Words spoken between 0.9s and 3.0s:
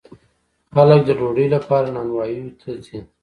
د ډوډۍ لپاره نانواییو ته ځي.